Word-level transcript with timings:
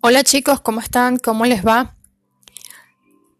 Hola 0.00 0.22
chicos, 0.22 0.60
¿cómo 0.60 0.78
están? 0.78 1.18
¿Cómo 1.18 1.44
les 1.44 1.66
va? 1.66 1.96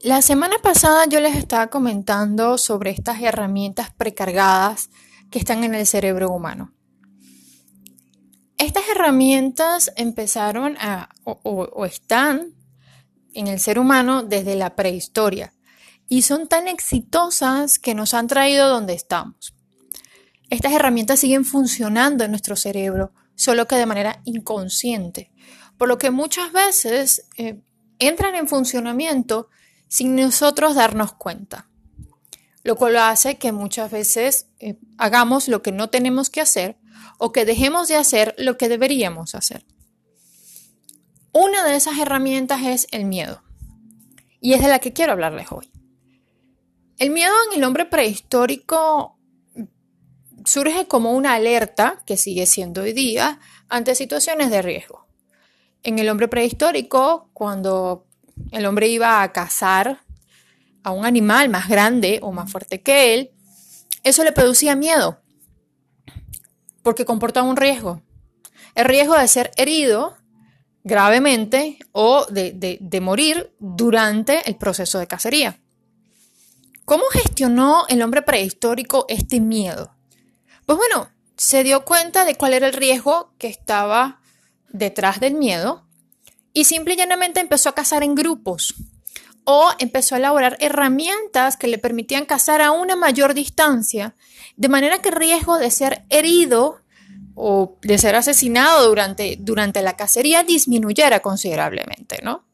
La 0.01 0.23
semana 0.23 0.57
pasada 0.61 1.05
yo 1.07 1.21
les 1.21 1.37
estaba 1.37 1.69
comentando 1.69 2.59
sobre 2.59 2.91
estas 2.91 3.23
herramientas 3.23 3.93
precargadas 3.97 4.91
que 5.31 5.39
están 5.39 5.63
en 5.63 5.77
el 5.77 5.87
cerebro 5.87 6.33
humano. 6.33 6.75
Estas 8.59 8.83
herramientas 8.89 9.93
empezaron 9.95 10.77
a, 10.79 11.11
o, 11.23 11.39
o 11.45 11.87
están 11.87 12.55
en 13.35 13.47
el 13.47 13.61
ser 13.61 13.79
humano 13.79 14.25
desde 14.25 14.57
la 14.57 14.75
prehistoria 14.75 15.55
y 16.09 16.23
son 16.23 16.49
tan 16.49 16.67
exitosas 16.67 17.79
que 17.79 17.95
nos 17.95 18.15
han 18.15 18.27
traído 18.27 18.69
donde 18.69 18.95
estamos. 18.95 19.55
Estas 20.51 20.73
herramientas 20.73 21.21
siguen 21.21 21.45
funcionando 21.45 22.25
en 22.25 22.33
nuestro 22.33 22.57
cerebro, 22.57 23.13
solo 23.37 23.69
que 23.69 23.77
de 23.77 23.87
manera 23.87 24.23
inconsciente 24.25 25.31
por 25.79 25.89
lo 25.89 25.97
que 25.97 26.11
muchas 26.11 26.53
veces 26.53 27.27
eh, 27.37 27.61
entran 27.99 28.35
en 28.35 28.49
funcionamiento 28.49 29.49
sin 29.87 30.17
nosotros 30.17 30.75
darnos 30.75 31.13
cuenta, 31.13 31.71
lo 32.65 32.77
cual 32.77 32.97
hace 32.97 33.39
que 33.39 33.53
muchas 33.53 33.91
veces 33.91 34.49
eh, 34.59 34.79
hagamos 34.99 35.49
lo 35.49 35.63
que 35.63 35.73
no 35.73 35.89
tenemos 35.89 36.29
que 36.29 36.41
hacer 36.41 36.77
o 37.17 37.33
que 37.33 37.45
dejemos 37.45 37.89
de 37.89 37.97
hacer 37.97 38.35
lo 38.39 38.59
que 38.59 38.69
deberíamos 38.69 39.35
hacer. 39.35 39.65
Una 41.33 41.65
de 41.65 41.77
esas 41.77 41.99
herramientas 41.99 42.63
es 42.65 42.89
el 42.91 43.05
miedo, 43.05 43.43
y 44.41 44.55
es 44.55 44.61
de 44.61 44.69
la 44.69 44.81
que 44.81 44.93
quiero 44.93 45.13
hablarles 45.13 45.51
hoy. 45.51 45.71
El 46.99 47.11
miedo 47.11 47.33
en 47.49 47.59
el 47.59 47.65
hombre 47.65 47.87
prehistórico 47.87 49.17
surge 50.45 50.87
como 50.89 51.13
una 51.13 51.35
alerta, 51.35 52.03
que 52.05 52.17
sigue 52.17 52.47
siendo 52.47 52.83
hoy 52.83 52.93
día, 52.93 53.39
ante 53.69 53.95
situaciones 53.95 54.51
de 54.51 54.63
riesgo 54.63 55.08
en 55.83 55.99
el 55.99 56.09
hombre 56.09 56.29
prehistórico, 56.29 57.31
cuando 57.33 58.07
el 58.53 58.67
hombre 58.67 58.89
iba 58.89 59.23
a 59.23 59.33
cazar 59.33 60.05
a 60.83 60.91
un 60.91 61.05
animal 61.05 61.49
más 61.49 61.69
grande 61.69 62.19
o 62.23 62.33
más 62.33 62.51
fuerte 62.51 62.83
que 62.83 63.15
él, 63.15 63.31
eso 64.05 64.25
le 64.25 64.33
producía 64.33 64.77
miedo, 64.77 65.21
porque 66.83 67.05
comportaba 67.05 67.49
un 67.49 67.57
riesgo. 67.57 68.03
El 68.75 68.85
riesgo 68.85 69.17
de 69.17 69.29
ser 69.29 69.51
herido 69.57 70.17
gravemente 70.85 71.79
o 71.93 72.27
de, 72.27 72.79
de 72.81 73.01
morir 73.01 73.53
durante 73.59 74.49
el 74.49 74.57
proceso 74.57 74.99
de 74.99 75.07
cacería. 75.07 75.61
¿Cómo 76.85 77.05
gestionó 77.11 77.85
el 77.89 78.01
hombre 78.01 78.23
prehistórico 78.23 79.05
este 79.09 79.41
miedo? 79.41 79.95
Pues 80.65 80.79
bueno, 80.79 81.11
se 81.37 81.63
dio 81.63 81.85
cuenta 81.85 82.25
de 82.25 82.35
cuál 82.35 82.55
era 82.55 82.67
el 82.67 82.73
riesgo 82.73 83.35
que 83.37 83.49
estaba 83.49 84.21
detrás 84.71 85.21
del 85.21 85.35
miedo 85.35 85.85
y 86.53 86.65
simple 86.65 86.95
y 86.95 86.97
llanamente 86.97 87.41
empezó 87.41 87.69
a 87.69 87.75
cazar 87.75 88.03
en 88.03 88.15
grupos 88.15 88.75
o 89.45 89.71
empezó 89.79 90.15
a 90.15 90.19
elaborar 90.19 90.57
herramientas 90.61 91.57
que 91.57 91.69
le 91.69 91.79
permitían 91.79 92.27
cazar 92.27 92.61
a 92.61 92.71
una 92.71 92.97
mayor 92.97 93.33
distancia, 93.33 94.15
de 94.57 94.69
manera 94.69 95.01
que 95.01 95.09
el 95.09 95.17
riesgo 95.17 95.59
de 95.59 95.71
ser 95.71 96.05
herido 96.11 96.83
o 97.35 97.79
de 97.81 97.97
ser 97.97 98.15
asesinado 98.15 98.87
durante, 98.89 99.37
durante 99.41 99.81
la 99.81 99.97
cacería 99.97 100.43
disminuyera 100.43 101.21
considerablemente, 101.21 102.19
¿no? 102.23 102.45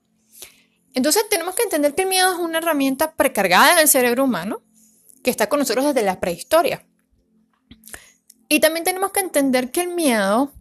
Entonces 0.92 1.24
tenemos 1.28 1.56
que 1.56 1.64
entender 1.64 1.94
que 1.94 2.02
el 2.02 2.08
miedo 2.08 2.32
es 2.32 2.38
una 2.38 2.58
herramienta 2.58 3.14
precargada 3.14 3.72
en 3.72 3.78
el 3.80 3.88
cerebro 3.88 4.24
humano 4.24 4.62
que 5.24 5.30
está 5.30 5.48
con 5.48 5.58
nosotros 5.58 5.86
desde 5.86 6.02
la 6.02 6.20
prehistoria. 6.20 6.86
Y 8.48 8.60
también 8.60 8.84
tenemos 8.84 9.10
que 9.10 9.20
entender 9.20 9.72
que 9.72 9.80
el 9.80 9.88
miedo 9.88 10.52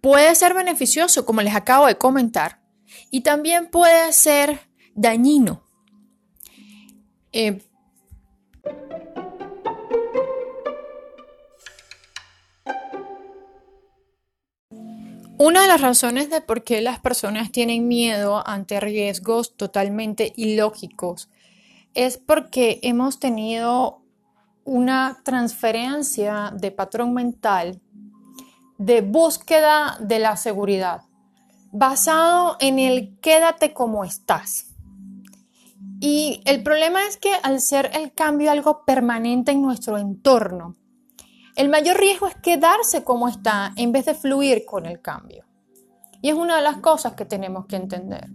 puede 0.00 0.34
ser 0.34 0.54
beneficioso, 0.54 1.24
como 1.24 1.42
les 1.42 1.54
acabo 1.54 1.86
de 1.86 1.96
comentar, 1.96 2.60
y 3.10 3.20
también 3.20 3.68
puede 3.70 4.12
ser 4.12 4.60
dañino. 4.94 5.62
Eh, 7.32 7.62
una 15.38 15.62
de 15.62 15.68
las 15.68 15.80
razones 15.80 16.28
de 16.30 16.40
por 16.40 16.64
qué 16.64 16.80
las 16.80 16.98
personas 16.98 17.52
tienen 17.52 17.86
miedo 17.86 18.46
ante 18.46 18.80
riesgos 18.80 19.56
totalmente 19.56 20.32
ilógicos 20.36 21.30
es 21.94 22.18
porque 22.18 22.80
hemos 22.82 23.18
tenido 23.18 24.02
una 24.64 25.20
transferencia 25.24 26.52
de 26.54 26.70
patrón 26.70 27.14
mental 27.14 27.80
de 28.80 29.02
búsqueda 29.02 29.98
de 30.00 30.18
la 30.18 30.38
seguridad, 30.38 31.02
basado 31.70 32.56
en 32.60 32.78
el 32.78 33.20
quédate 33.20 33.74
como 33.74 34.04
estás. 34.04 34.74
Y 36.00 36.40
el 36.46 36.62
problema 36.62 37.06
es 37.06 37.18
que 37.18 37.30
al 37.42 37.60
ser 37.60 37.90
el 37.92 38.14
cambio 38.14 38.50
algo 38.50 38.86
permanente 38.86 39.52
en 39.52 39.60
nuestro 39.60 39.98
entorno, 39.98 40.76
el 41.56 41.68
mayor 41.68 41.98
riesgo 41.98 42.26
es 42.26 42.36
quedarse 42.36 43.04
como 43.04 43.28
está 43.28 43.74
en 43.76 43.92
vez 43.92 44.06
de 44.06 44.14
fluir 44.14 44.64
con 44.64 44.86
el 44.86 45.02
cambio. 45.02 45.44
Y 46.22 46.30
es 46.30 46.34
una 46.34 46.56
de 46.56 46.62
las 46.62 46.78
cosas 46.78 47.12
que 47.12 47.26
tenemos 47.26 47.66
que 47.66 47.76
entender. 47.76 48.30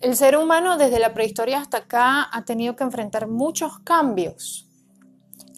El 0.00 0.16
ser 0.16 0.38
humano 0.38 0.78
desde 0.78 0.98
la 0.98 1.12
prehistoria 1.12 1.60
hasta 1.60 1.76
acá 1.76 2.26
ha 2.32 2.44
tenido 2.46 2.74
que 2.74 2.84
enfrentar 2.84 3.28
muchos 3.28 3.80
cambios. 3.80 4.66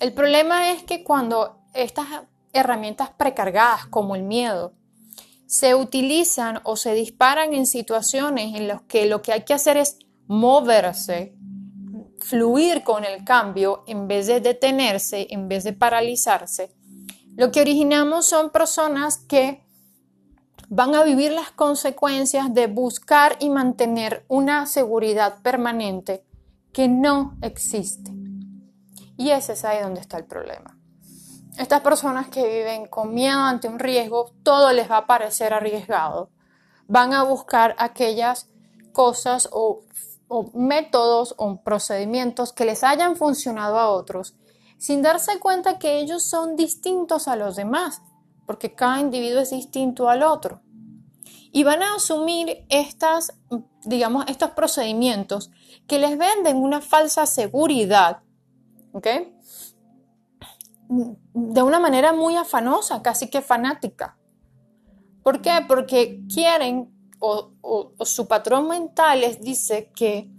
El 0.00 0.12
problema 0.12 0.72
es 0.72 0.82
que 0.82 1.04
cuando 1.04 1.60
estas 1.74 2.06
herramientas 2.54 3.10
precargadas 3.10 3.86
como 3.86 4.16
el 4.16 4.22
miedo 4.22 4.72
se 5.46 5.74
utilizan 5.74 6.60
o 6.64 6.76
se 6.76 6.94
disparan 6.94 7.52
en 7.52 7.66
situaciones 7.66 8.54
en 8.54 8.66
las 8.66 8.82
que 8.82 9.06
lo 9.06 9.22
que 9.22 9.32
hay 9.32 9.44
que 9.44 9.54
hacer 9.54 9.76
es 9.76 9.98
moverse, 10.26 11.36
fluir 12.18 12.82
con 12.82 13.04
el 13.04 13.24
cambio 13.24 13.84
en 13.86 14.08
vez 14.08 14.26
de 14.26 14.40
detenerse, 14.40 15.26
en 15.30 15.48
vez 15.48 15.64
de 15.64 15.72
paralizarse, 15.74 16.72
lo 17.36 17.50
que 17.50 17.60
originamos 17.60 18.26
son 18.26 18.50
personas 18.50 19.18
que 19.18 19.62
van 20.68 20.94
a 20.94 21.02
vivir 21.02 21.32
las 21.32 21.50
consecuencias 21.50 22.52
de 22.54 22.66
buscar 22.66 23.36
y 23.40 23.50
mantener 23.50 24.24
una 24.28 24.66
seguridad 24.66 25.42
permanente 25.42 26.24
que 26.72 26.88
no 26.88 27.36
existe. 27.42 28.10
Y 29.16 29.30
ese 29.30 29.52
es 29.52 29.64
ahí 29.64 29.82
donde 29.82 30.00
está 30.00 30.16
el 30.16 30.24
problema. 30.24 30.73
Estas 31.56 31.82
personas 31.82 32.28
que 32.28 32.42
viven 32.42 32.86
con 32.86 33.14
miedo 33.14 33.38
ante 33.38 33.68
un 33.68 33.78
riesgo, 33.78 34.32
todo 34.42 34.72
les 34.72 34.90
va 34.90 34.98
a 34.98 35.06
parecer 35.06 35.54
arriesgado. 35.54 36.30
Van 36.88 37.12
a 37.12 37.22
buscar 37.22 37.76
aquellas 37.78 38.48
cosas 38.92 39.48
o, 39.52 39.82
métodos 40.52 41.34
o 41.38 41.62
procedimientos 41.62 42.52
que 42.52 42.64
les 42.64 42.82
hayan 42.82 43.14
funcionado 43.14 43.78
a 43.78 43.90
otros, 43.90 44.34
sin 44.78 45.02
darse 45.02 45.38
cuenta 45.38 45.78
que 45.78 46.00
ellos 46.00 46.24
son 46.24 46.56
distintos 46.56 47.28
a 47.28 47.36
los 47.36 47.54
demás, 47.54 48.02
porque 48.46 48.74
cada 48.74 49.00
individuo 49.00 49.40
es 49.40 49.50
distinto 49.50 50.08
al 50.08 50.24
otro. 50.24 50.60
Y 51.52 51.62
van 51.62 51.84
a 51.84 51.94
asumir 51.94 52.66
estas, 52.68 53.32
digamos, 53.84 54.24
estos 54.26 54.50
procedimientos 54.50 55.52
que 55.86 56.00
les 56.00 56.18
venden 56.18 56.56
una 56.56 56.80
falsa 56.80 57.26
seguridad, 57.26 58.22
¿ok? 58.92 59.06
De 60.88 61.62
una 61.62 61.80
manera 61.80 62.12
muy 62.12 62.36
afanosa, 62.36 63.02
casi 63.02 63.30
que 63.30 63.42
fanática. 63.42 64.16
¿Por 65.22 65.40
qué? 65.40 65.64
Porque 65.66 66.20
quieren 66.32 66.94
o, 67.18 67.94
su 68.04 68.28
patrón 68.28 68.68
mental 68.68 69.20
les 69.20 69.40
dice 69.40 69.90
que 69.94 70.30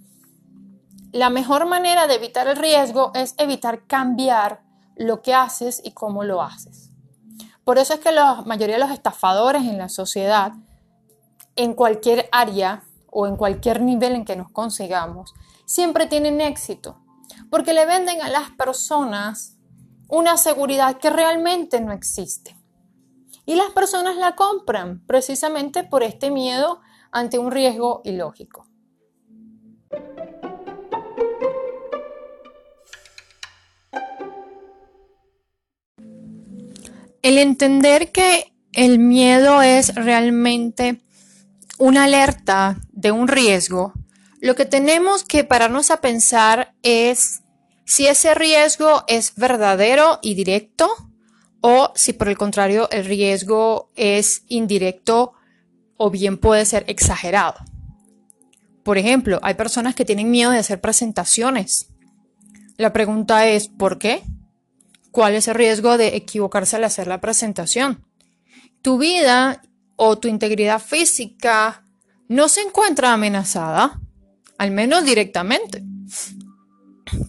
la 1.12 1.30
mejor 1.30 1.66
manera 1.66 2.08
de 2.08 2.16
evitar 2.16 2.48
el 2.48 2.58
riesgo 2.58 3.12
es 3.16 3.34
evitar 3.38 3.88
cambiar 3.88 4.62
lo 4.96 5.22
que 5.22 5.34
haces 5.34 5.82
y 5.84 5.92
cómo 5.92 6.24
lo 6.24 6.42
haces. 6.42 6.92
Por 7.64 7.80
eso 7.80 7.96
es 7.96 8.00
que 8.00 8.12
la 8.12 8.44
mayoría 8.46 8.76
de 8.76 8.82
los 8.82 8.92
estafadores 8.92 9.64
en 9.64 9.78
la 9.78 9.90
sociedad, 9.90 10.54
en 11.56 11.74
cualquier 11.74 12.30
área 12.32 12.84
o 13.10 13.28
en 13.28 13.38
cualquier 13.38 13.82
nivel 13.82 14.14
en 14.14 14.26
que 14.26 14.36
nos 14.36 14.52
consigamos, 14.52 15.34
siempre 15.66 16.06
tienen 16.06 16.42
éxito, 16.42 17.02
porque 17.50 17.74
le 17.74 17.86
venden 17.86 18.22
a 18.22 18.30
las 18.30 18.52
personas 18.52 19.55
una 20.08 20.38
seguridad 20.38 20.98
que 20.98 21.10
realmente 21.10 21.82
no 21.82 21.92
existe. 21.92 22.56
Y 23.46 23.56
las 23.56 23.70
personas 23.72 24.16
la 24.18 24.36
compran 24.36 25.06
precisamente 25.06 25.84
por 25.84 26.04
este 26.04 26.32
miedo 26.32 26.82
ante 27.12 27.38
un 27.38 27.52
riesgo 27.52 28.02
ilógico. 28.04 28.68
El 37.22 37.38
entender 37.38 38.12
que 38.12 38.54
el 38.74 39.00
miedo 39.00 39.62
es 39.62 39.96
realmente 39.96 41.02
una 41.78 42.04
alerta 42.04 42.78
de 42.92 43.12
un 43.12 43.28
riesgo, 43.28 43.94
lo 44.46 44.54
que 44.54 44.66
tenemos 44.66 45.24
que 45.24 45.44
pararnos 45.44 45.90
a 45.90 46.02
pensar 46.02 46.76
es 46.84 47.42
si 47.86 48.08
ese 48.08 48.34
riesgo 48.34 49.04
es 49.08 49.36
verdadero 49.36 50.20
y 50.22 50.34
directo 50.34 50.90
o 51.62 51.92
si 51.96 52.14
por 52.14 52.28
el 52.28 52.38
contrario 52.38 52.90
el 52.92 53.06
riesgo 53.06 53.92
es 53.96 54.44
indirecto 54.48 55.34
o 55.98 56.10
bien 56.10 56.38
puede 56.38 56.66
ser 56.66 56.84
exagerado. 56.88 57.60
Por 58.84 58.98
ejemplo, 58.98 59.40
hay 59.42 59.54
personas 59.54 59.96
que 59.96 60.06
tienen 60.06 60.30
miedo 60.30 60.52
de 60.52 60.60
hacer 60.60 60.82
presentaciones. 60.82 61.88
La 62.78 62.94
pregunta 62.94 63.48
es, 63.48 63.68
¿por 63.68 63.98
qué? 63.98 64.22
¿Cuál 65.12 65.36
es 65.36 65.48
el 65.48 65.56
riesgo 65.56 65.98
de 65.98 66.16
equivocarse 66.16 66.76
al 66.76 66.84
hacer 66.84 67.08
la 67.08 67.22
presentación? 67.22 68.06
Tu 68.82 68.98
vida 68.98 69.62
o 69.96 70.18
tu 70.18 70.28
integridad 70.28 70.80
física 70.80 71.84
no 72.28 72.50
se 72.50 72.62
encuentra 72.62 73.14
amenazada, 73.14 74.02
al 74.58 74.72
menos 74.72 75.06
directamente, 75.06 75.84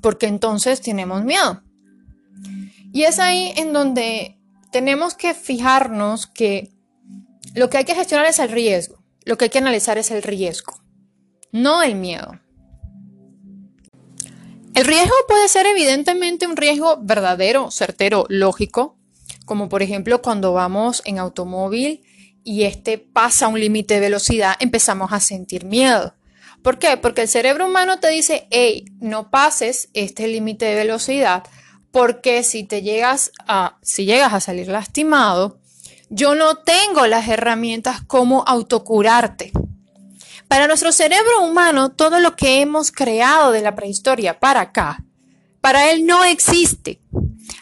porque 0.03 0.27
entonces 0.27 0.81
tenemos 0.81 1.25
miedo. 1.25 1.63
Y 2.93 3.05
es 3.05 3.19
ahí 3.19 3.53
en 3.57 3.73
donde 3.73 4.39
tenemos 4.71 5.15
que 5.15 5.35
fijarnos 5.35 6.27
que 6.27 6.73
lo 7.55 7.71
que 7.71 7.79
hay 7.79 7.85
que 7.85 7.95
gestionar 7.95 8.27
es 8.27 8.39
el 8.39 8.51
riesgo, 8.51 9.03
lo 9.25 9.39
que 9.39 9.47
hay 9.47 9.51
que 9.51 9.59
analizar 9.59 9.99
es 9.99 10.11
el 10.11 10.23
riesgo, 10.23 10.83
no 11.53 11.83
el 11.83 11.95
miedo. 11.95 12.41
El 14.75 14.85
riesgo 14.85 15.15
puede 15.27 15.49
ser 15.49 15.65
evidentemente 15.65 16.47
un 16.47 16.57
riesgo 16.57 16.99
verdadero, 17.01 17.71
certero, 17.71 18.27
lógico, 18.29 18.99
como 19.47 19.71
por 19.71 19.83
ejemplo 19.83 20.21
cuando 20.21 20.53
vamos 20.53 21.01
en 21.07 21.19
automóvil 21.19 22.03
y 22.45 22.65
este 22.65 22.99
pasa 22.99 23.49
un 23.49 23.59
límite 23.59 23.95
de 23.95 24.01
velocidad, 24.01 24.55
empezamos 24.61 25.13
a 25.13 25.21
sentir 25.21 25.65
miedo. 25.65 26.15
¿Por 26.67 26.81
qué? 26.81 26.97
Porque 26.97 27.23
el 27.23 27.29
cerebro 27.29 27.69
humano 27.69 28.01
te 28.01 28.09
dice, 28.09 28.49
hey, 28.51 28.87
no 28.99 29.31
pases 29.31 29.89
este 29.95 30.27
límite 30.27 30.65
de 30.65 30.75
velocidad, 30.75 31.45
porque 31.93 32.43
si 32.43 32.65
te 32.65 32.83
llegas 32.83 33.31
a, 33.47 33.79
si 33.83 34.05
llegas 34.05 34.33
a 34.33 34.41
salir 34.41 34.67
lastimado, 34.67 35.61
yo 36.11 36.35
no 36.35 36.57
tengo 36.57 37.07
las 37.07 37.29
herramientas 37.29 38.03
como 38.03 38.43
autocurarte. 38.49 39.53
Para 40.49 40.67
nuestro 40.67 40.91
cerebro 40.91 41.45
humano, 41.45 41.93
todo 41.93 42.19
lo 42.19 42.35
que 42.35 42.61
hemos 42.63 42.91
creado 42.91 43.53
de 43.53 43.63
la 43.63 43.77
prehistoria 43.77 44.41
para 44.41 44.63
acá, 44.63 45.05
para 45.61 45.93
él 45.93 46.05
no 46.05 46.25
existe. 46.25 47.01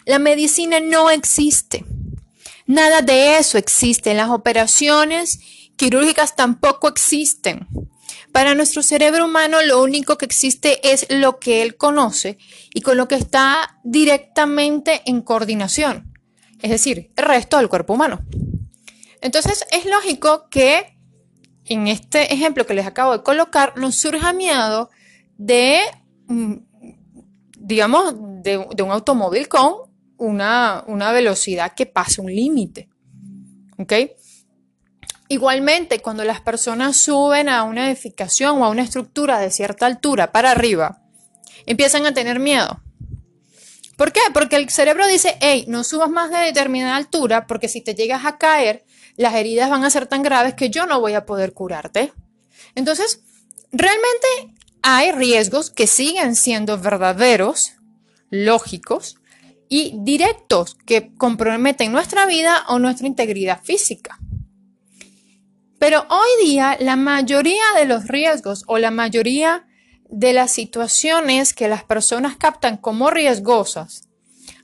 La 0.07 0.17
medicina 0.17 0.79
no 0.79 1.11
existe. 1.11 1.85
Nada 2.65 3.03
de 3.03 3.37
eso 3.37 3.59
existe. 3.59 4.15
Las 4.15 4.31
operaciones 4.31 5.37
quirúrgicas 5.75 6.35
tampoco 6.35 6.87
existen. 6.87 7.67
Para 8.35 8.53
nuestro 8.53 8.83
cerebro 8.83 9.23
humano 9.23 9.61
lo 9.61 9.81
único 9.81 10.17
que 10.17 10.25
existe 10.25 10.91
es 10.91 11.07
lo 11.09 11.39
que 11.39 11.61
él 11.61 11.77
conoce 11.77 12.37
y 12.73 12.81
con 12.81 12.97
lo 12.97 13.07
que 13.07 13.15
está 13.15 13.79
directamente 13.85 15.03
en 15.05 15.21
coordinación, 15.21 16.11
es 16.61 16.69
decir, 16.69 17.13
el 17.15 17.23
resto 17.23 17.55
del 17.55 17.69
cuerpo 17.69 17.93
humano. 17.93 18.19
Entonces 19.21 19.65
es 19.71 19.85
lógico 19.85 20.49
que 20.49 20.97
en 21.63 21.87
este 21.87 22.33
ejemplo 22.33 22.65
que 22.65 22.73
les 22.73 22.85
acabo 22.85 23.13
de 23.13 23.23
colocar, 23.23 23.77
nos 23.77 23.95
surja 23.95 24.33
miedo 24.33 24.89
de, 25.37 25.79
mm, 26.27 26.55
digamos, 27.57 28.15
de, 28.43 28.57
un 28.57 28.91
automóvil 28.91 29.47
con 29.47 29.75
una, 30.17 30.83
una 30.87 31.13
velocidad 31.13 31.71
que 31.73 31.85
pase 31.85 32.19
un 32.19 32.35
límite. 32.35 32.89
¿Ok? 33.77 33.93
Igualmente, 35.27 36.01
cuando 36.01 36.23
las 36.23 36.41
personas 36.41 36.97
suben 36.97 37.49
a 37.49 37.63
una 37.63 37.89
edificación 37.89 38.61
o 38.61 38.65
a 38.65 38.69
una 38.69 38.83
estructura 38.83 39.39
de 39.39 39.49
cierta 39.49 39.85
altura 39.87 40.31
para 40.31 40.51
arriba, 40.51 41.01
empiezan 41.65 42.05
a 42.05 42.13
tener 42.13 42.39
miedo. 42.39 42.81
¿Por 43.97 44.11
qué? 44.11 44.19
Porque 44.33 44.57
el 44.57 44.69
cerebro 44.69 45.07
dice, 45.07 45.37
hey, 45.39 45.65
no 45.67 45.83
subas 45.83 46.09
más 46.09 46.29
de 46.29 46.37
determinada 46.37 46.95
altura 46.95 47.47
porque 47.47 47.69
si 47.69 47.81
te 47.81 47.95
llegas 47.95 48.25
a 48.25 48.37
caer, 48.37 48.85
las 49.15 49.33
heridas 49.33 49.69
van 49.69 49.83
a 49.83 49.89
ser 49.89 50.05
tan 50.05 50.21
graves 50.21 50.53
que 50.53 50.69
yo 50.69 50.85
no 50.85 50.99
voy 50.99 51.13
a 51.13 51.25
poder 51.25 51.53
curarte. 51.53 52.11
Entonces, 52.75 53.21
realmente 53.71 54.27
hay 54.81 55.11
riesgos 55.11 55.71
que 55.71 55.87
siguen 55.87 56.35
siendo 56.35 56.77
verdaderos, 56.77 57.73
lógicos 58.29 59.15
y 59.69 59.93
directos 60.03 60.75
que 60.85 61.13
comprometen 61.15 61.91
nuestra 61.91 62.25
vida 62.25 62.65
o 62.67 62.79
nuestra 62.79 63.07
integridad 63.07 63.61
física. 63.63 64.19
Pero 65.79 66.05
hoy 66.09 66.45
día 66.45 66.77
la 66.79 66.95
mayoría 66.95 67.63
de 67.77 67.85
los 67.85 68.07
riesgos 68.07 68.63
o 68.67 68.77
la 68.77 68.91
mayoría 68.91 69.67
de 70.09 70.33
las 70.33 70.51
situaciones 70.51 71.53
que 71.53 71.67
las 71.67 71.83
personas 71.83 72.37
captan 72.37 72.77
como 72.77 73.09
riesgosas 73.09 74.07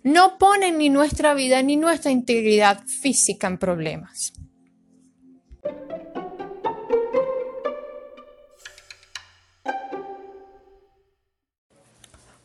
no 0.04 0.38
ponen 0.38 0.78
ni 0.78 0.90
nuestra 0.90 1.34
vida 1.34 1.62
ni 1.62 1.78
nuestra 1.78 2.12
integridad 2.12 2.84
física 2.86 3.48
en 3.48 3.58
problemas. 3.58 4.34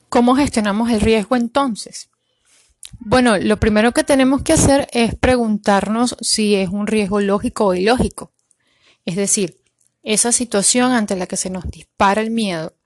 ¿Cómo 0.08 0.34
gestionamos 0.34 0.90
el 0.90 1.00
riesgo 1.00 1.36
entonces? 1.36 2.08
Bueno, 3.00 3.36
lo 3.38 3.58
primero 3.58 3.92
que 3.92 4.04
tenemos 4.04 4.42
que 4.42 4.54
hacer 4.54 4.88
es 4.92 5.14
preguntarnos 5.14 6.16
si 6.20 6.54
es 6.54 6.70
un 6.70 6.86
riesgo 6.86 7.20
lógico 7.20 7.66
o 7.66 7.74
ilógico. 7.74 8.32
Es 9.06 9.16
decir, 9.16 9.62
esa 10.02 10.32
situación 10.32 10.92
ante 10.92 11.16
la 11.16 11.26
que 11.26 11.36
se 11.36 11.48
nos 11.48 11.68
dispara 11.70 12.20
el 12.20 12.30
miedo 12.30 12.76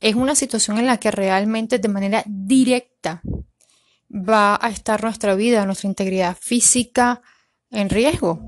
es 0.00 0.14
una 0.14 0.34
situación 0.34 0.78
en 0.78 0.86
la 0.86 0.98
que 0.98 1.10
realmente 1.10 1.78
de 1.78 1.88
manera 1.88 2.22
directa 2.26 3.22
va 4.10 4.58
a 4.60 4.70
estar 4.70 5.02
nuestra 5.02 5.34
vida, 5.34 5.66
nuestra 5.66 5.88
integridad 5.88 6.36
física 6.40 7.22
en 7.70 7.90
riesgo. 7.90 8.40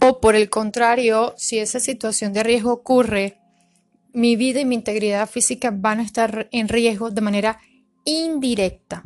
O 0.00 0.20
por 0.20 0.34
el 0.34 0.48
contrario, 0.48 1.34
si 1.36 1.58
esa 1.58 1.80
situación 1.80 2.32
de 2.32 2.42
riesgo 2.42 2.72
ocurre, 2.72 3.40
mi 4.12 4.36
vida 4.36 4.60
y 4.60 4.64
mi 4.64 4.76
integridad 4.76 5.28
física 5.28 5.70
van 5.74 6.00
a 6.00 6.04
estar 6.04 6.48
en 6.52 6.68
riesgo 6.68 7.10
de 7.10 7.20
manera 7.20 7.60
indirecta. 8.04 9.02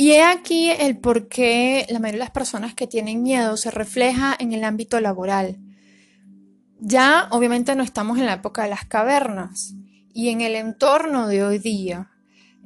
Y 0.00 0.12
he 0.12 0.22
aquí 0.22 0.70
el 0.70 0.96
por 0.96 1.28
qué 1.28 1.84
la 1.90 1.98
mayoría 1.98 2.20
de 2.20 2.24
las 2.24 2.30
personas 2.30 2.72
que 2.72 2.86
tienen 2.86 3.22
miedo 3.22 3.58
se 3.58 3.70
refleja 3.70 4.34
en 4.38 4.54
el 4.54 4.64
ámbito 4.64 4.98
laboral. 4.98 5.58
Ya 6.78 7.28
obviamente 7.32 7.74
no 7.74 7.82
estamos 7.82 8.18
en 8.18 8.24
la 8.24 8.32
época 8.32 8.62
de 8.62 8.70
las 8.70 8.86
cavernas 8.86 9.74
y 10.14 10.30
en 10.30 10.40
el 10.40 10.54
entorno 10.54 11.28
de 11.28 11.44
hoy 11.44 11.58
día, 11.58 12.10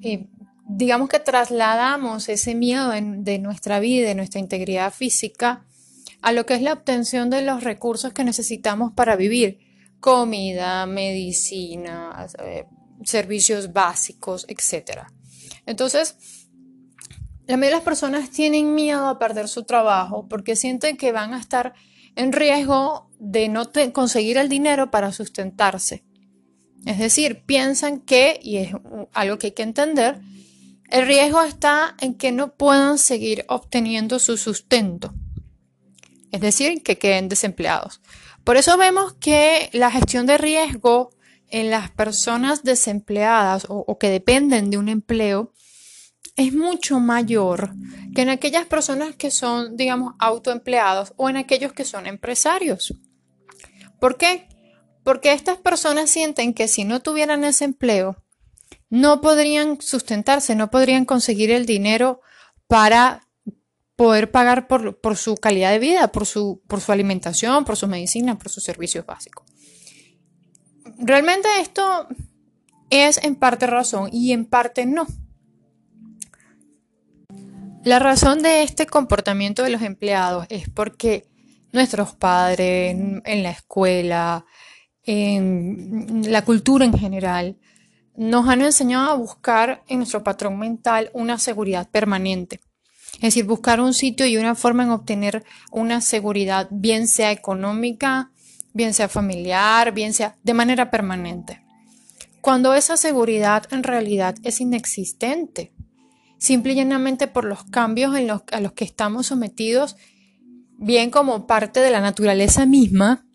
eh, 0.01 0.29
digamos 0.69 1.09
que 1.09 1.19
trasladamos 1.19 2.29
ese 2.29 2.55
miedo 2.55 2.91
de 2.91 3.39
nuestra 3.41 3.81
vida, 3.81 4.07
de 4.07 4.15
nuestra 4.15 4.39
integridad 4.39 4.93
física, 4.93 5.67
a 6.23 6.31
lo 6.31 6.47
que 6.47 6.55
es 6.55 6.63
la 6.63 6.73
obtención 6.75 7.31
de 7.31 7.43
los 7.43 7.65
recursos 7.65 8.13
que 8.13 8.23
necesitamos 8.23 8.93
para 8.93 9.17
vivir, 9.17 9.59
comida, 9.99 10.87
medicina, 10.87 12.29
eh, 12.45 12.67
servicios 13.03 13.73
básicos, 13.73 14.47
etc. 14.49 15.09
Entonces, 15.67 16.17
la 17.47 17.57
mayoría 17.57 17.71
de 17.71 17.77
las 17.77 17.85
personas 17.85 18.31
tienen 18.31 18.75
miedo 18.75 19.07
a 19.07 19.19
perder 19.19 19.49
su 19.49 19.65
trabajo 19.65 20.27
porque 20.29 20.57
sienten 20.57 20.97
que 20.97 21.13
van 21.13 21.35
a 21.35 21.39
estar 21.39 21.75
en 22.17 22.33
riesgo 22.33 23.11
de 23.19 23.49
no 23.49 23.71
conseguir 23.93 24.39
el 24.39 24.49
dinero 24.49 24.91
para 24.91 25.13
sustentarse. 25.13 26.05
Es 26.87 26.99
decir, 26.99 27.43
piensan 27.45 28.01
que, 28.01 28.39
y 28.43 28.59
es 28.59 28.73
algo 29.13 29.39
que 29.39 29.49
hay 29.49 29.53
que 29.53 29.63
entender, 29.63 30.21
el 30.91 31.07
riesgo 31.07 31.43
está 31.43 31.97
en 32.01 32.15
que 32.15 32.31
no 32.31 32.55
puedan 32.55 32.99
seguir 32.99 33.45
obteniendo 33.49 34.19
su 34.19 34.37
sustento. 34.37 35.13
Es 36.31 36.41
decir, 36.41 36.83
que 36.83 36.99
queden 36.99 37.29
desempleados. 37.29 38.01
Por 38.43 38.57
eso 38.57 38.77
vemos 38.77 39.15
que 39.15 39.71
la 39.73 39.91
gestión 39.91 40.27
de 40.27 40.39
riesgo 40.39 41.11
en 41.49 41.71
las 41.71 41.91
personas 41.91 42.65
desempleadas 42.65 43.67
o, 43.69 43.85
o 43.87 43.99
que 43.99 44.11
dependen 44.11 44.71
de 44.71 44.79
un 44.79 44.89
empleo 44.89 45.53
es 46.37 46.53
mucho 46.53 47.01
mayor 47.01 47.75
que 48.15 48.23
en 48.23 48.29
aquellas 48.29 48.67
personas 48.67 49.15
que 49.17 49.31
son, 49.31 49.77
digamos, 49.77 50.15
autoempleados 50.19 51.13
o 51.17 51.29
en 51.29 51.37
aquellos 51.37 51.73
que 51.73 51.85
son 51.85 52.07
empresarios. 52.07 52.95
¿Por 54.01 54.17
qué? 54.17 54.49
Porque 55.05 55.33
estas 55.33 55.59
personas 55.59 56.11
sienten 56.11 56.55
que 56.55 56.69
si 56.69 56.85
no 56.85 57.01
tuvieran 57.01 57.45
ese 57.45 57.65
empleo, 57.65 58.17
no 58.91 59.21
podrían 59.21 59.81
sustentarse, 59.81 60.55
no 60.55 60.71
podrían 60.71 61.05
conseguir 61.05 61.51
el 61.51 61.67
dinero 61.67 62.21
para 62.67 63.23
poder 63.97 64.31
pagar 64.31 64.67
por, 64.67 65.17
su 65.17 65.37
calidad 65.37 65.71
de 65.71 65.79
vida, 65.79 66.09
por 66.09 66.27
su, 66.27 66.63
por 66.67 66.81
su 66.81 66.91
alimentación, 66.93 67.65
por 67.65 67.77
su 67.77 67.87
medicina, 67.87 68.39
por 68.39 68.51
sus 68.51 68.65
servicios 68.65 69.07
básicos. 69.07 69.47
Realmente 70.99 71.49
esto 71.61 72.09
es 72.91 73.19
en 73.23 73.37
parte 73.37 73.67
razón 73.67 74.11
y 74.13 74.33
en 74.33 74.47
parte 74.47 74.87
no. 74.87 75.07
La 77.85 77.99
razón 77.99 78.43
de 78.43 78.63
este 78.63 78.87
comportamiento 78.87 79.63
de 79.63 79.69
los 79.69 79.83
empleados 79.83 80.47
es 80.49 80.71
porque 80.71 81.29
nuestros 81.71 82.15
padres, 82.15 82.97
en 82.97 83.43
la 83.43 83.51
escuela, 83.51 84.47
en 85.03 86.33
la 86.33 86.43
cultura 86.47 86.87
en 86.87 86.97
general, 86.97 87.59
nos 88.17 88.49
han 88.49 88.63
enseñado 88.63 89.11
a 89.11 89.17
buscar 89.17 89.83
en 89.87 89.99
nuestro 89.99 90.25
patrón 90.25 90.59
mental 90.59 91.11
una 91.13 91.39
seguridad 91.39 91.91
permanente. 91.91 92.61
Es 93.17 93.21
decir, 93.21 93.45
buscar 93.45 93.83
un 93.83 93.93
sitio 93.93 94.27
y 94.27 94.39
una 94.39 94.55
forma 94.55 94.85
en 94.85 94.91
obtener 94.91 95.45
una 95.71 96.01
seguridad, 96.01 96.69
bien 96.71 97.07
sea 97.07 97.33
económica, 97.33 98.31
bien 98.73 98.95
sea 98.95 99.11
familiar, 99.11 99.93
bien 99.93 100.15
sea 100.15 100.37
de 100.43 100.55
manera 100.55 100.91
permanente. 100.91 101.63
Cuando 102.41 102.73
esa 102.73 102.97
seguridad 102.97 103.67
en 103.73 103.83
realidad 103.83 104.37
es 104.43 104.63
inexistente, 104.63 105.75
simple 106.45 106.75
y 106.75 106.77
llanamente 106.77 107.27
por 107.27 107.47
los 107.47 107.65
cambios 107.65 108.15
a 108.15 108.61
los 108.61 108.73
que 108.73 108.85
estamos 108.85 109.29
sometidos, 109.29 109.97
bien 110.77 111.11
como 111.11 111.47
parte 111.47 111.81
de 111.81 111.91
la 111.91 112.01
naturaleza 112.01 112.67
misma, 112.67 113.27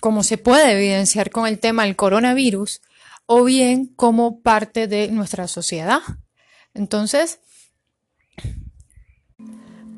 como 0.00 0.22
se 0.22 0.38
puede 0.38 0.72
evidenciar 0.72 1.30
con 1.30 1.46
el 1.46 1.58
tema 1.58 1.84
del 1.84 1.94
coronavirus, 1.94 2.80
o 3.26 3.44
bien 3.44 3.86
como 3.86 4.40
parte 4.40 4.86
de 4.86 5.08
nuestra 5.08 5.46
sociedad. 5.46 6.00
Entonces, 6.72 7.40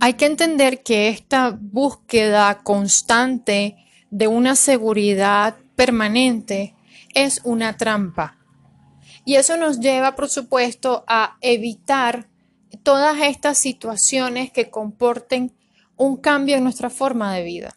hay 0.00 0.14
que 0.14 0.26
entender 0.26 0.82
que 0.82 1.08
esta 1.08 1.56
búsqueda 1.60 2.62
constante 2.64 3.76
de 4.10 4.26
una 4.26 4.56
seguridad 4.56 5.56
permanente 5.76 6.74
es 7.14 7.40
una 7.44 7.76
trampa. 7.76 8.37
Y 9.28 9.36
eso 9.36 9.58
nos 9.58 9.80
lleva, 9.80 10.16
por 10.16 10.30
supuesto, 10.30 11.04
a 11.06 11.36
evitar 11.42 12.30
todas 12.82 13.20
estas 13.20 13.58
situaciones 13.58 14.50
que 14.50 14.70
comporten 14.70 15.52
un 15.96 16.16
cambio 16.16 16.56
en 16.56 16.64
nuestra 16.64 16.88
forma 16.88 17.34
de 17.34 17.42
vida. 17.42 17.76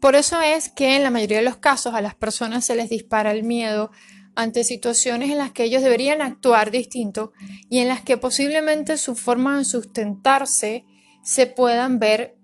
Por 0.00 0.16
eso 0.16 0.42
es 0.42 0.68
que 0.68 0.96
en 0.96 1.02
la 1.02 1.08
mayoría 1.08 1.38
de 1.38 1.44
los 1.44 1.56
casos 1.56 1.94
a 1.94 2.02
las 2.02 2.14
personas 2.14 2.66
se 2.66 2.76
les 2.76 2.90
dispara 2.90 3.30
el 3.30 3.42
miedo 3.42 3.90
ante 4.34 4.64
situaciones 4.64 5.30
en 5.30 5.38
las 5.38 5.52
que 5.52 5.64
ellos 5.64 5.82
deberían 5.82 6.20
actuar 6.20 6.70
distinto 6.70 7.32
y 7.70 7.78
en 7.78 7.88
las 7.88 8.02
que 8.02 8.18
posiblemente 8.18 8.98
su 8.98 9.16
forma 9.16 9.56
de 9.56 9.64
sustentarse 9.64 10.84
se 11.22 11.46
puedan 11.46 11.98
ver 11.98 12.36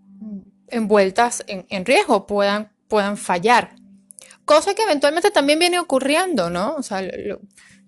envueltas 0.68 1.44
en, 1.46 1.84
riesgo, 1.84 2.26
puedan, 2.26 2.72
puedan 2.88 3.18
fallar. 3.18 3.74
Cosa 4.46 4.74
que 4.74 4.84
eventualmente 4.84 5.30
también 5.30 5.58
viene 5.58 5.78
ocurriendo, 5.78 6.48
¿no? 6.48 6.76
O 6.76 6.82
sea, 6.82 7.02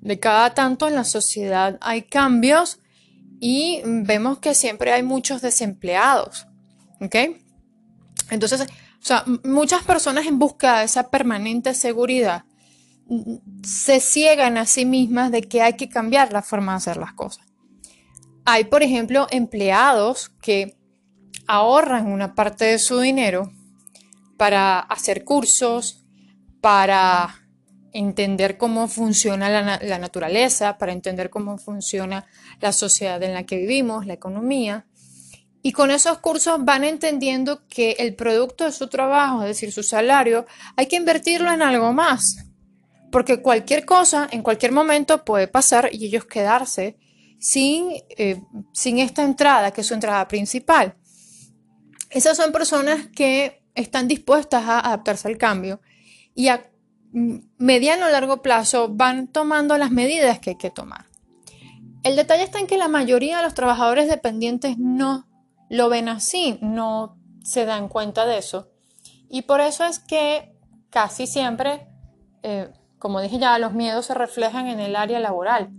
de 0.02 0.18
cada 0.18 0.52
tanto 0.52 0.88
en 0.88 0.94
la 0.94 1.04
sociedad 1.04 1.78
hay 1.80 2.02
cambios 2.02 2.80
y 3.40 3.80
vemos 3.84 4.40
que 4.40 4.54
siempre 4.54 4.92
hay 4.92 5.02
muchos 5.02 5.40
desempleados, 5.40 6.46
¿ok? 7.00 7.16
Entonces, 8.30 8.66
muchas 9.44 9.82
personas 9.84 10.26
en 10.26 10.38
busca 10.38 10.80
de 10.80 10.84
esa 10.84 11.10
permanente 11.10 11.74
seguridad 11.74 12.44
se 13.64 14.00
ciegan 14.00 14.56
a 14.56 14.66
sí 14.66 14.84
mismas 14.84 15.30
de 15.30 15.42
que 15.42 15.62
hay 15.62 15.74
que 15.74 15.88
cambiar 15.88 16.32
la 16.32 16.42
forma 16.42 16.72
de 16.72 16.76
hacer 16.76 16.96
las 16.96 17.12
cosas. 17.12 17.46
Hay, 18.44 18.64
por 18.64 18.82
ejemplo, 18.82 19.26
empleados 19.30 20.30
que 20.40 20.76
ahorran 21.46 22.06
una 22.06 22.34
parte 22.34 22.64
de 22.64 22.78
su 22.78 22.98
dinero 23.00 23.52
para 24.36 24.80
hacer 24.80 25.24
cursos, 25.24 26.04
para 26.60 27.41
entender 27.92 28.56
cómo 28.56 28.88
funciona 28.88 29.48
la, 29.48 29.98
naturaleza, 29.98 30.78
para 30.78 30.92
entender 30.92 31.30
cómo 31.30 31.58
funciona 31.58 32.26
la 32.60 32.72
sociedad 32.72 33.22
en 33.22 33.34
la 33.34 33.44
que 33.44 33.56
vivimos, 33.56 34.06
la 34.06 34.14
economía. 34.14 34.86
Y 35.62 35.72
con 35.72 35.90
esos 35.90 36.18
cursos 36.18 36.64
van 36.64 36.84
entendiendo 36.84 37.66
que 37.68 37.92
el 37.98 38.14
producto 38.14 38.64
de 38.64 38.72
su 38.72 38.88
trabajo, 38.88 39.42
es 39.42 39.48
decir, 39.48 39.72
su 39.72 39.82
salario, 39.82 40.46
hay 40.76 40.86
que 40.86 40.96
invertirlo 40.96 41.52
en 41.52 41.62
algo 41.62 41.92
más 41.92 42.46
porque 43.12 43.42
cualquier 43.42 43.84
cosa 43.84 44.26
en 44.32 44.42
cualquier 44.42 44.72
momento 44.72 45.24
puede 45.24 45.46
pasar 45.46 45.90
y 45.92 46.06
ellos 46.06 46.24
quedarse 46.24 46.96
sin, 47.38 47.90
eh, 48.16 48.40
sin 48.72 48.98
esta 48.98 49.22
entrada, 49.22 49.70
que 49.70 49.82
es 49.82 49.86
su 49.86 49.94
entrada 49.94 50.26
principal. 50.26 50.96
Esas 52.10 52.36
son 52.36 52.50
personas 52.50 53.08
que 53.14 53.62
están 53.74 54.08
dispuestas 54.08 54.64
a 54.64 54.80
adaptarse 54.80 55.28
al 55.28 55.36
cambio 55.36 55.80
y 56.34 56.48
a 56.48 56.71
mediano 57.12 58.06
o 58.06 58.10
largo 58.10 58.42
plazo 58.42 58.88
van 58.90 59.28
tomando 59.28 59.76
las 59.78 59.90
medidas 59.90 60.38
que 60.38 60.50
hay 60.50 60.56
que 60.56 60.70
tomar. 60.70 61.06
El 62.02 62.16
detalle 62.16 62.42
está 62.42 62.58
en 62.58 62.66
que 62.66 62.78
la 62.78 62.88
mayoría 62.88 63.36
de 63.38 63.44
los 63.44 63.54
trabajadores 63.54 64.08
dependientes 64.08 64.76
no 64.78 65.28
lo 65.68 65.88
ven 65.88 66.08
así, 66.08 66.58
no 66.60 67.16
se 67.42 67.64
dan 67.64 67.88
cuenta 67.88 68.26
de 68.26 68.38
eso. 68.38 68.68
Y 69.28 69.42
por 69.42 69.60
eso 69.60 69.84
es 69.84 69.98
que 69.98 70.54
casi 70.90 71.26
siempre 71.26 71.86
eh, 72.42 72.72
como 73.02 73.20
dije 73.20 73.40
ya, 73.40 73.58
los 73.58 73.72
miedos 73.72 74.06
se 74.06 74.14
reflejan 74.14 74.68
en 74.68 74.78
el 74.78 74.94
área 74.94 75.18
laboral. 75.18 75.70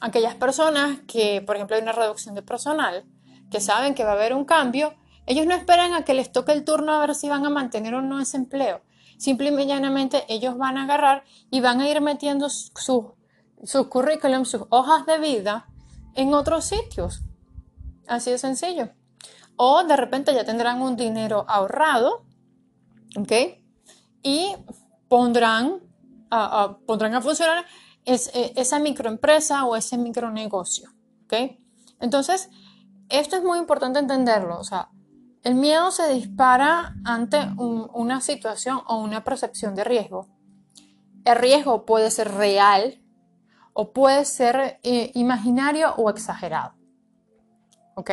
Aquellas 0.00 0.34
personas 0.34 1.00
que, 1.06 1.42
por 1.42 1.56
ejemplo, 1.56 1.76
hay 1.76 1.82
una 1.82 1.92
reducción 1.92 2.34
de 2.34 2.40
personal, 2.40 3.04
que 3.50 3.60
saben 3.60 3.94
que 3.94 4.04
va 4.04 4.12
a 4.12 4.14
haber 4.14 4.32
un 4.32 4.46
cambio, 4.46 4.94
ellos 5.26 5.44
no 5.44 5.54
esperan 5.54 5.92
a 5.92 6.02
que 6.06 6.14
les 6.14 6.32
toque 6.32 6.52
el 6.52 6.64
turno 6.64 6.92
a 6.92 7.00
ver 7.00 7.14
si 7.14 7.28
van 7.28 7.44
a 7.44 7.50
mantener 7.50 7.94
o 7.94 8.00
no 8.00 8.20
ese 8.22 8.38
empleo. 8.38 8.80
Simplemente 9.18 9.64
y 9.64 9.66
llanamente 9.68 10.24
ellos 10.28 10.56
van 10.56 10.76
a 10.78 10.84
agarrar 10.84 11.24
y 11.50 11.60
van 11.60 11.80
a 11.80 11.88
ir 11.88 12.00
metiendo 12.00 12.48
sus 12.48 12.72
su 13.64 13.88
currículum, 13.88 14.44
sus 14.44 14.62
hojas 14.68 15.06
de 15.06 15.18
vida 15.18 15.68
en 16.14 16.34
otros 16.34 16.64
sitios. 16.66 17.22
Así 18.06 18.30
de 18.30 18.38
sencillo. 18.38 18.90
O 19.56 19.84
de 19.84 19.96
repente 19.96 20.34
ya 20.34 20.44
tendrán 20.44 20.82
un 20.82 20.96
dinero 20.96 21.46
ahorrado, 21.48 22.26
¿ok? 23.16 23.32
Y 24.22 24.54
pondrán 25.08 25.80
pondrán 26.86 27.14
a 27.14 27.20
funcionar 27.20 27.64
es, 28.04 28.30
e, 28.34 28.52
esa 28.56 28.78
microempresa 28.78 29.64
o 29.64 29.76
ese 29.76 29.98
micronegocio. 29.98 30.90
¿ok? 31.24 31.58
Entonces, 32.00 32.50
esto 33.08 33.36
es 33.36 33.42
muy 33.42 33.58
importante 33.58 33.98
entenderlo. 33.98 34.58
O 34.58 34.64
sea, 34.64 34.90
el 35.44 35.54
miedo 35.54 35.90
se 35.90 36.08
dispara 36.08 36.94
ante 37.04 37.38
una 37.58 38.22
situación 38.22 38.80
o 38.86 38.96
una 38.96 39.24
percepción 39.24 39.74
de 39.74 39.84
riesgo. 39.84 40.26
El 41.24 41.36
riesgo 41.36 41.84
puede 41.84 42.10
ser 42.10 42.32
real 42.32 43.02
o 43.74 43.92
puede 43.92 44.24
ser 44.24 44.80
eh, 44.82 45.12
imaginario 45.14 45.94
o 45.96 46.08
exagerado. 46.08 46.74
¿Ok? 47.94 48.10